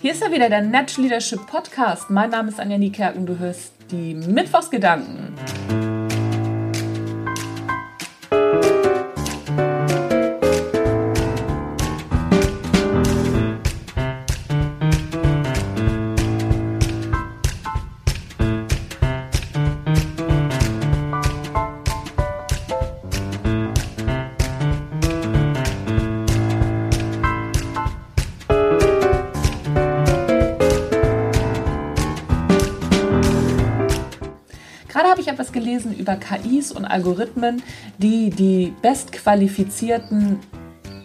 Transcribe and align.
Hier 0.00 0.12
ist 0.12 0.22
ja 0.22 0.30
wieder 0.30 0.48
der 0.48 0.62
Natural 0.62 1.08
Leadership 1.08 1.44
Podcast. 1.48 2.08
Mein 2.08 2.30
Name 2.30 2.50
ist 2.50 2.60
Anja 2.60 2.78
Niekerken. 2.78 3.26
Du 3.26 3.36
hörst 3.36 3.72
die 3.90 4.14
Mittwochsgedanken. 4.14 5.34
Gerade 34.88 35.08
habe 35.08 35.20
ich 35.20 35.28
etwas 35.28 35.52
gelesen 35.52 35.96
über 35.96 36.16
KIs 36.16 36.72
und 36.72 36.84
Algorithmen, 36.84 37.62
die 37.98 38.30
die 38.30 38.74
bestqualifizierten 38.82 40.40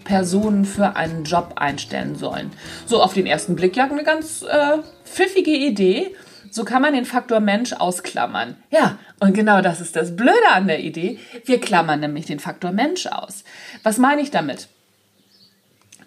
Personen 0.03 0.65
für 0.65 0.95
einen 0.95 1.23
Job 1.23 1.53
einstellen 1.55 2.15
sollen. 2.15 2.51
So 2.85 3.01
auf 3.01 3.13
den 3.13 3.25
ersten 3.25 3.55
Blick 3.55 3.75
ja 3.75 3.89
eine 3.89 4.03
ganz 4.03 4.43
äh, 4.43 4.77
pfiffige 5.05 5.51
Idee. 5.51 6.15
So 6.51 6.65
kann 6.65 6.81
man 6.81 6.93
den 6.93 7.05
Faktor 7.05 7.39
Mensch 7.39 7.73
ausklammern. 7.73 8.57
Ja, 8.69 8.99
und 9.19 9.33
genau 9.33 9.61
das 9.61 9.81
ist 9.81 9.95
das 9.95 10.15
Blöde 10.15 10.51
an 10.51 10.67
der 10.67 10.81
Idee. 10.81 11.19
Wir 11.45 11.59
klammern 11.59 11.99
nämlich 11.99 12.25
den 12.25 12.39
Faktor 12.39 12.71
Mensch 12.71 13.07
aus. 13.07 13.43
Was 13.81 13.97
meine 13.97 14.21
ich 14.21 14.29
damit? 14.29 14.67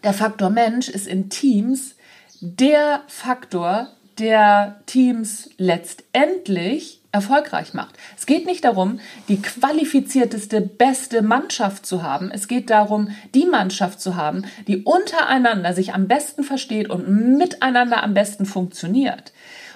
Der 0.05 0.13
Faktor 0.13 0.51
Mensch 0.51 0.89
ist 0.89 1.09
in 1.09 1.31
Teams 1.31 1.97
der 2.41 3.03
Faktor, 3.09 3.89
der 4.19 4.81
Teams 4.87 5.51
letztendlich 5.57 7.01
erfolgreich 7.17 7.75
macht. 7.75 7.97
Es 8.17 8.27
geht 8.27 8.47
nicht 8.47 8.65
darum, 8.65 9.01
die 9.29 9.43
qualifizierteste, 9.43 10.61
beste 10.61 11.23
Mannschaft 11.23 11.87
zu 11.87 12.03
haben. 12.03 12.31
Es 12.31 12.47
geht 12.47 12.71
darum, 12.71 13.09
die 13.35 13.47
Mannschaft 13.47 14.01
zu 14.01 14.17
haben, 14.17 14.45
die 14.69 14.83
untereinander 14.83 15.75
sich 15.75 15.95
am 15.95 16.07
besten 16.07 16.45
versteht 16.45 16.91
und 16.91 17.09
miteinander 17.37 18.03
am 18.03 18.15
besten 18.15 18.47
funktioniert. 18.47 19.33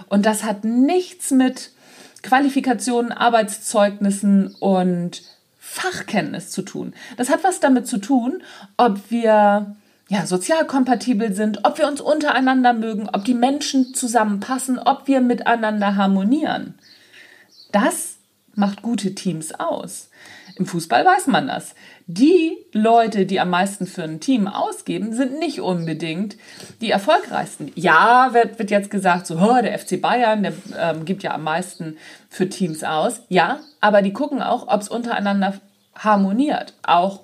Und 0.09 0.27
das 0.27 0.45
hat 0.45 0.65
nichts 0.65 1.31
mit 1.31 1.71
Qualifikationen, 2.23 3.13
Arbeitszeugnissen 3.13 4.55
und 4.61 5.23
Fachkenntnis 5.59 6.51
zu 6.51 6.63
tun. 6.63 6.93
Das 7.17 7.31
hat 7.31 7.45
was 7.45 7.61
damit 7.61 7.87
zu 7.87 7.99
tun, 7.99 8.43
ob 8.77 9.11
wir 9.11 9.77
ja, 10.11 10.27
sozial 10.27 10.67
kompatibel 10.67 11.33
sind, 11.33 11.65
ob 11.65 11.79
wir 11.79 11.87
uns 11.87 12.01
untereinander 12.01 12.73
mögen, 12.73 13.09
ob 13.13 13.25
die 13.25 13.35
Menschen 13.35 13.95
zusammenpassen, 13.95 14.79
ob 14.79 15.07
wir 15.07 15.21
miteinander 15.21 15.95
harmonieren. 15.95 16.75
Das 17.73 18.17
macht 18.55 18.83
gute 18.83 19.15
Teams 19.15 19.53
aus. 19.59 20.11
Im 20.57 20.67
Fußball 20.67 21.05
weiß 21.05 21.29
man 21.29 21.47
das. 21.47 21.75
Die 22.07 22.57
Leute, 22.73 23.25
die 23.25 23.41
am 23.41 23.51
meisten 23.51 23.87
für 23.87 24.03
ein 24.03 24.21
Team 24.21 24.49
ausgeben, 24.49 25.15
sind 25.15 25.39
nicht 25.39 25.61
unbedingt 25.61 26.37
die 26.81 26.91
erfolgreichsten. 26.91 27.73
Ja, 27.77 28.35
wird, 28.35 28.59
wird 28.59 28.71
jetzt 28.71 28.91
gesagt, 28.91 29.27
so, 29.27 29.37
oh, 29.37 29.62
der 29.62 29.79
FC 29.79 30.01
Bayern, 30.01 30.43
der 30.43 30.53
ähm, 30.79 31.05
gibt 31.05 31.23
ja 31.23 31.33
am 31.33 31.45
meisten 31.45 31.97
für 32.29 32.49
Teams 32.49 32.85
aus. 32.85 33.23
Ja, 33.29 33.61
aber 33.81 34.03
die 34.03 34.12
gucken 34.12 34.43
auch, 34.43 34.69
ob 34.69 34.81
es 34.81 34.89
untereinander 34.89 35.55
harmoniert. 35.95 36.75
Auch 36.83 37.21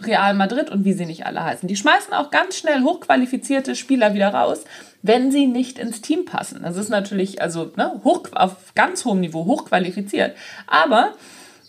Real 0.00 0.34
Madrid 0.34 0.70
und 0.70 0.84
wie 0.84 0.92
sie 0.94 1.06
nicht 1.06 1.26
alle 1.26 1.44
heißen. 1.44 1.68
Die 1.68 1.76
schmeißen 1.76 2.12
auch 2.14 2.30
ganz 2.30 2.56
schnell 2.56 2.82
hochqualifizierte 2.82 3.76
Spieler 3.76 4.14
wieder 4.14 4.32
raus, 4.32 4.64
wenn 5.02 5.30
sie 5.30 5.46
nicht 5.46 5.78
ins 5.78 6.00
Team 6.00 6.24
passen. 6.24 6.60
Das 6.62 6.76
ist 6.76 6.88
natürlich 6.88 7.42
also 7.42 7.72
ne, 7.76 8.00
hoch, 8.02 8.24
auf 8.32 8.74
ganz 8.74 9.04
hohem 9.04 9.20
Niveau 9.20 9.44
hochqualifiziert. 9.44 10.36
Aber 10.66 11.12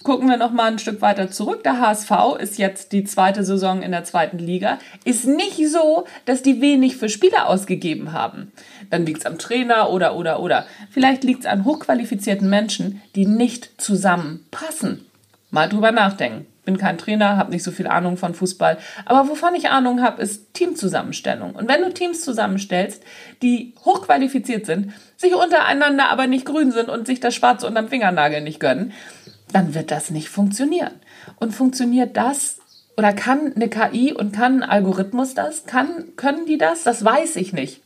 gucken 0.03 0.29
wir 0.29 0.37
noch 0.37 0.51
mal 0.51 0.71
ein 0.71 0.79
Stück 0.79 1.01
weiter 1.01 1.31
zurück. 1.31 1.63
Der 1.63 1.79
HSV 1.79 2.11
ist 2.39 2.57
jetzt 2.57 2.91
die 2.91 3.03
zweite 3.03 3.43
Saison 3.43 3.81
in 3.81 3.91
der 3.91 4.03
zweiten 4.03 4.37
Liga. 4.37 4.79
Ist 5.03 5.25
nicht 5.25 5.59
so, 5.69 6.05
dass 6.25 6.43
die 6.43 6.61
wenig 6.61 6.97
für 6.97 7.09
Spieler 7.09 7.49
ausgegeben 7.49 8.13
haben. 8.13 8.51
Dann 8.89 9.05
liegt 9.05 9.19
es 9.19 9.25
am 9.25 9.37
Trainer 9.37 9.89
oder 9.89 10.15
oder 10.15 10.39
oder. 10.39 10.65
Vielleicht 10.89 11.23
liegt 11.23 11.41
es 11.41 11.45
an 11.45 11.65
hochqualifizierten 11.65 12.49
Menschen, 12.49 13.01
die 13.15 13.25
nicht 13.25 13.81
zusammenpassen. 13.81 15.05
Mal 15.51 15.69
drüber 15.69 15.91
nachdenken 15.91 16.47
bin 16.63 16.77
kein 16.77 16.97
Trainer, 16.97 17.37
habe 17.37 17.51
nicht 17.51 17.63
so 17.63 17.71
viel 17.71 17.87
Ahnung 17.87 18.17
von 18.17 18.33
Fußball. 18.33 18.77
Aber 19.05 19.29
wovon 19.29 19.55
ich 19.55 19.69
Ahnung 19.69 20.01
habe, 20.01 20.21
ist 20.21 20.53
Teamzusammenstellung. 20.53 21.55
Und 21.55 21.67
wenn 21.67 21.81
du 21.81 21.93
Teams 21.93 22.21
zusammenstellst, 22.21 23.03
die 23.41 23.73
hochqualifiziert 23.83 24.65
sind, 24.65 24.93
sich 25.17 25.35
untereinander 25.35 26.09
aber 26.09 26.27
nicht 26.27 26.45
grün 26.45 26.71
sind 26.71 26.89
und 26.89 27.07
sich 27.07 27.19
das 27.19 27.35
Schwarze 27.35 27.67
unterm 27.67 27.89
Fingernagel 27.89 28.41
nicht 28.41 28.59
gönnen, 28.59 28.93
dann 29.51 29.73
wird 29.75 29.91
das 29.91 30.09
nicht 30.09 30.29
funktionieren. 30.29 30.93
Und 31.39 31.53
funktioniert 31.53 32.17
das 32.17 32.59
oder 32.97 33.13
kann 33.13 33.53
eine 33.55 33.69
KI 33.69 34.13
und 34.13 34.33
kann 34.33 34.63
ein 34.63 34.69
Algorithmus 34.69 35.33
das? 35.33 35.65
Kann, 35.65 36.15
können 36.15 36.45
die 36.45 36.57
das? 36.57 36.83
Das 36.83 37.03
weiß 37.03 37.35
ich 37.37 37.53
nicht. 37.53 37.81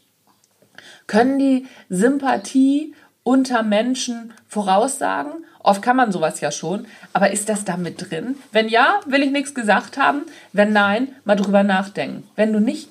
Können 1.07 1.39
die 1.39 1.65
Sympathie 1.89 2.94
unter 3.23 3.63
Menschen 3.63 4.33
voraussagen? 4.47 5.45
Oft 5.67 5.81
kann 5.81 5.97
man 5.97 6.13
sowas 6.13 6.39
ja 6.39 6.50
schon, 6.50 6.88
aber 7.11 7.31
ist 7.31 7.50
das 7.50 7.66
da 7.66 7.75
mit 7.75 8.09
drin? 8.09 8.38
Wenn 8.53 8.69
ja, 8.69 9.01
will 9.05 9.22
ich 9.22 9.31
nichts 9.31 9.53
gesagt 9.53 9.97
haben. 9.97 10.22
Wenn 10.53 10.72
nein, 10.72 11.09
mal 11.25 11.35
drüber 11.35 11.61
nachdenken. 11.63 12.25
Wenn 12.38 12.53
du 12.53 12.61
nicht 12.61 12.88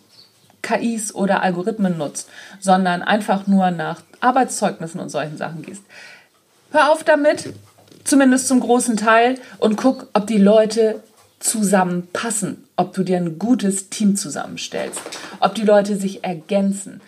KIs 0.61 1.15
oder 1.15 1.43
Algorithmen 1.43 1.97
nutzt, 1.97 2.29
sondern 2.61 3.01
einfach 3.01 3.47
nur 3.47 3.71
nach 3.71 4.03
Arbeitszeugnissen 4.21 5.01
und 5.01 5.09
solchen 5.09 5.39
Sachen 5.39 5.63
gehst, 5.63 5.85
hör 6.71 6.93
auf 6.93 7.03
damit, 7.03 7.55
zumindest 8.05 8.47
zum 8.47 8.61
großen 8.61 8.99
Teil, 8.99 9.37
und 9.57 9.77
guck, 9.77 10.09
ob 10.13 10.27
die 10.27 10.37
Leute 10.37 11.03
zusammenpassen, 11.39 12.69
ob 12.77 12.93
du 12.93 13.05
dir 13.05 13.17
ein 13.17 13.39
gutes 13.39 13.89
Team 13.89 14.17
zusammenstellst, 14.17 15.01
ob 15.41 15.55
die 15.55 15.65
Leute 15.65 15.97
sich 15.97 16.25
ergänzen. 16.25 17.01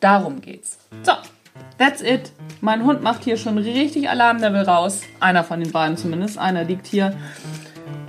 Darum 0.00 0.40
geht's. 0.40 0.78
So, 1.02 1.12
That's 1.80 2.02
it. 2.02 2.30
Mein 2.60 2.84
Hund 2.84 3.02
macht 3.02 3.24
hier 3.24 3.38
schon 3.38 3.56
richtig 3.56 4.10
Alarmlevel 4.10 4.64
raus. 4.64 5.00
Einer 5.18 5.44
von 5.44 5.60
den 5.60 5.72
beiden 5.72 5.96
zumindest. 5.96 6.36
Einer 6.36 6.62
liegt 6.62 6.86
hier 6.86 7.16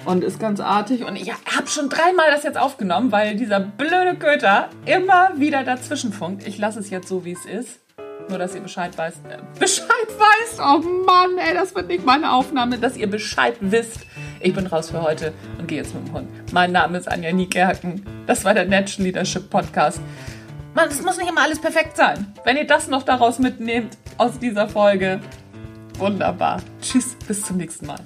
und 0.03 0.25
ist 0.25 0.41
ganz 0.41 0.59
artig. 0.59 1.05
Und 1.05 1.15
ich 1.15 1.31
habe 1.31 1.67
schon 1.67 1.87
dreimal 1.87 2.29
das 2.31 2.43
jetzt 2.43 2.57
aufgenommen, 2.57 3.13
weil 3.13 3.37
dieser 3.37 3.61
blöde 3.61 4.15
Köter 4.19 4.67
immer 4.85 5.31
wieder 5.37 5.63
dazwischen 5.63 6.11
funkt. 6.11 6.45
Ich 6.45 6.57
lasse 6.57 6.79
es 6.81 6.89
jetzt 6.89 7.07
so, 7.07 7.23
wie 7.23 7.31
es 7.31 7.45
ist. 7.45 7.79
Nur, 8.27 8.37
dass 8.39 8.55
ihr 8.55 8.61
Bescheid 8.61 8.97
weißt. 8.97 9.19
Äh, 9.29 9.37
Bescheid 9.57 9.87
weißt? 9.87 10.59
Oh 10.59 10.79
Mann, 11.05 11.37
ey, 11.37 11.53
das 11.53 11.73
wird 11.73 11.87
nicht 11.87 12.05
meine 12.05 12.33
Aufnahme. 12.33 12.77
Dass 12.77 12.97
ihr 12.97 13.09
Bescheid 13.09 13.55
wisst. 13.61 14.01
Ich 14.41 14.53
bin 14.53 14.67
raus 14.67 14.89
für 14.89 15.01
heute 15.01 15.31
und 15.57 15.69
gehe 15.69 15.77
jetzt 15.77 15.95
mit 15.95 16.09
dem 16.09 16.13
Hund. 16.13 16.29
Mein 16.51 16.73
Name 16.73 16.97
ist 16.97 17.07
Anja 17.07 17.31
Niekerken. 17.31 18.05
Das 18.27 18.43
war 18.43 18.53
der 18.53 18.65
Natural 18.65 19.05
Leadership 19.05 19.49
Podcast. 19.49 20.01
Man, 20.73 20.87
es 20.87 21.01
muss 21.01 21.17
nicht 21.17 21.29
immer 21.29 21.41
alles 21.41 21.59
perfekt 21.59 21.97
sein. 21.97 22.33
Wenn 22.45 22.55
ihr 22.55 22.65
das 22.65 22.87
noch 22.87 23.03
daraus 23.03 23.39
mitnehmt 23.39 23.97
aus 24.17 24.39
dieser 24.39 24.69
Folge, 24.69 25.19
wunderbar. 25.97 26.61
Tschüss, 26.81 27.15
bis 27.27 27.43
zum 27.43 27.57
nächsten 27.57 27.87
Mal. 27.87 27.99